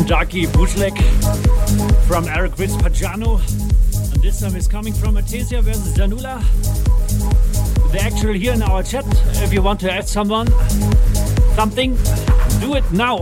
Darky 0.00 0.46
bootleg 0.46 0.96
from 2.08 2.26
Eric 2.26 2.52
Pagano. 2.52 3.38
And 4.12 4.22
this 4.22 4.40
time 4.40 4.56
is 4.56 4.66
coming 4.66 4.94
from 4.94 5.16
Atesia 5.16 5.62
versus 5.62 5.94
Janula. 5.94 6.42
They're 7.92 8.00
actually 8.00 8.38
here 8.38 8.54
in 8.54 8.62
our 8.62 8.82
chat. 8.82 9.04
If 9.42 9.52
you 9.52 9.60
want 9.60 9.80
to 9.80 9.92
add 9.92 10.08
someone, 10.08 10.48
something, 11.56 11.94
do 12.58 12.74
it 12.74 12.90
now. 12.90 13.18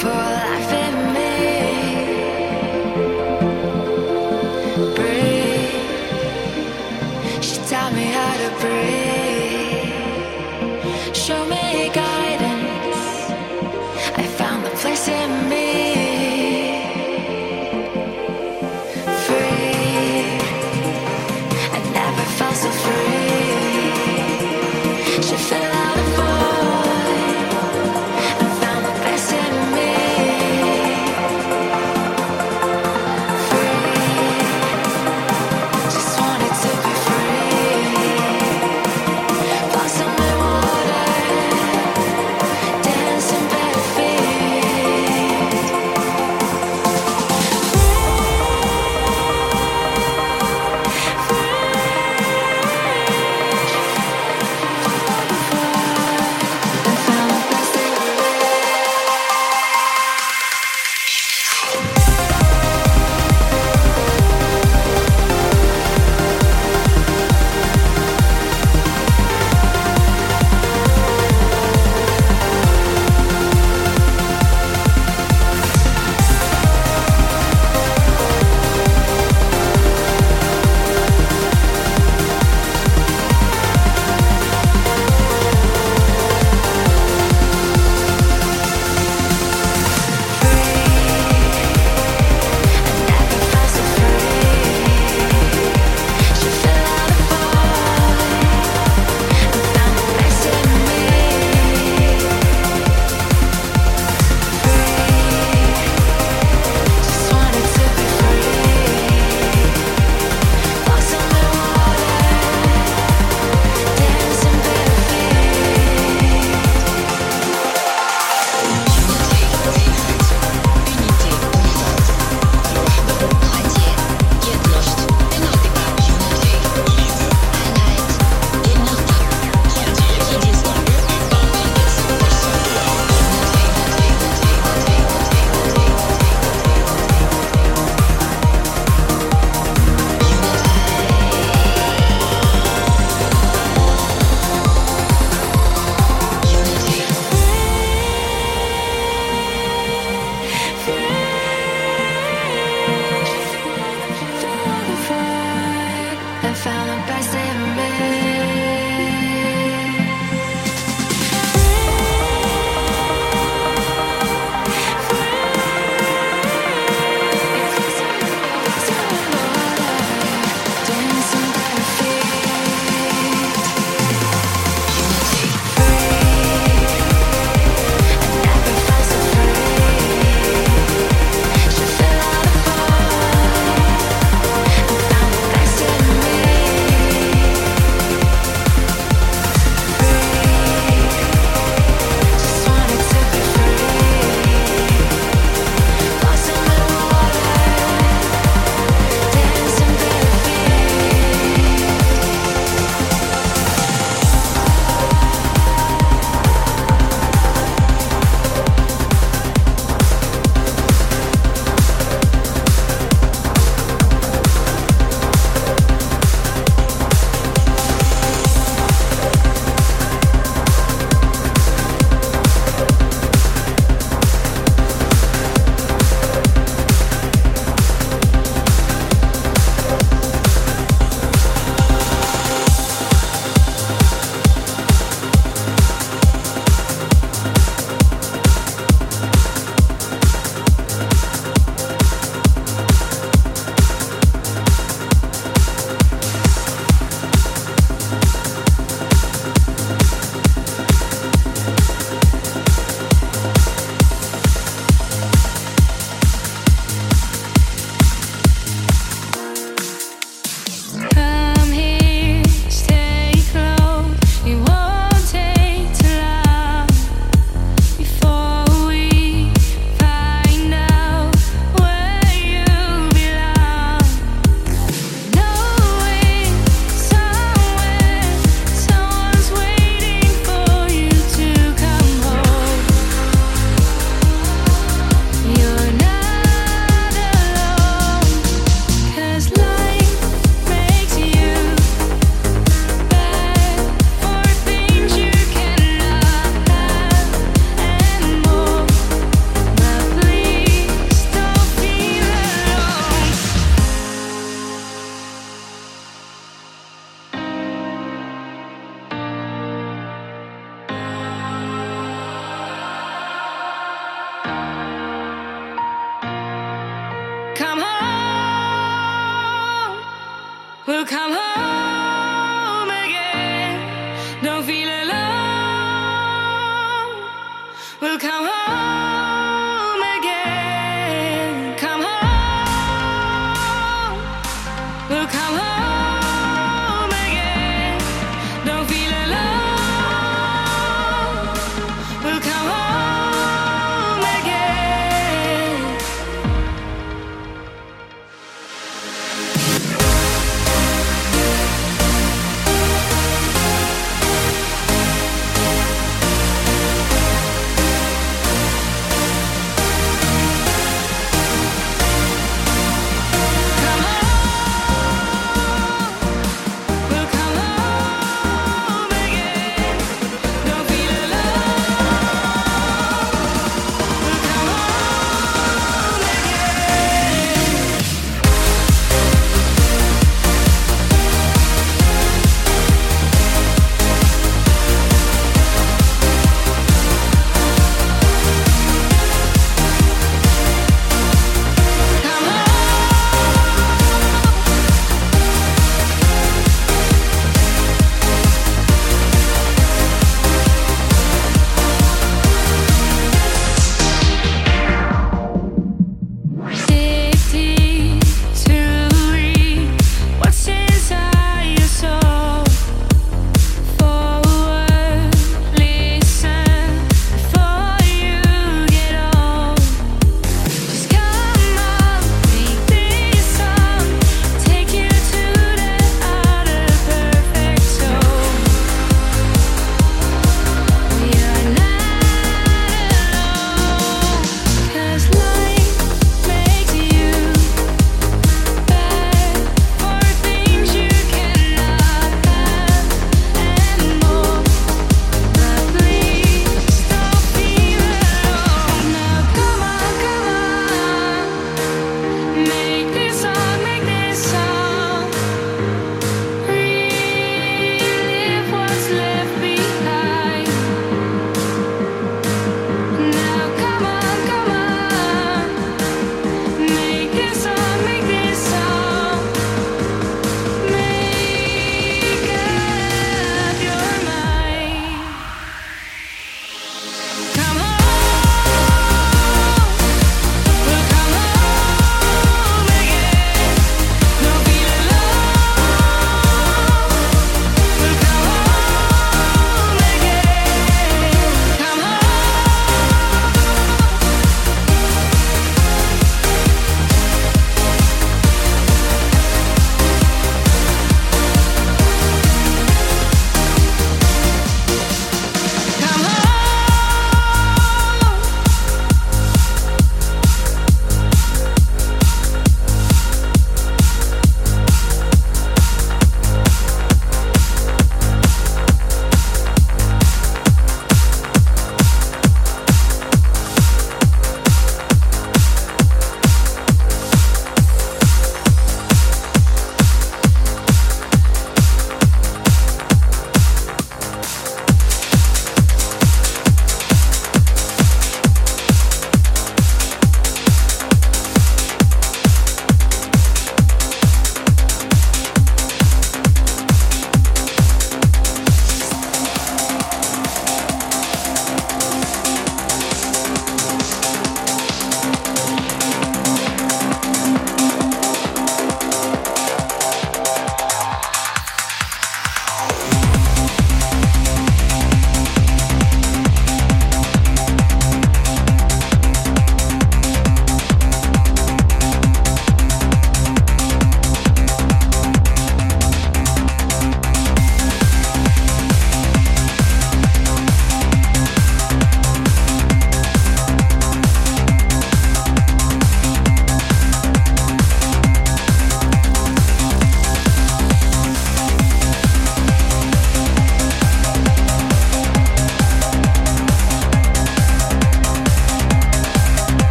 for 0.00 0.08
life 0.08 0.72
in 0.72 1.09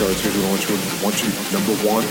starts. 0.00 0.20
Here's 0.22 0.34
what 0.38 0.48
want 0.48 0.64
you, 0.66 0.76
want 1.04 1.22
you 1.22 1.28
number 1.52 1.74
one. 1.84 2.09